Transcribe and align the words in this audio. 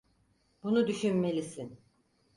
Bunu 0.63 0.87
düşünmelisin. 0.87 1.79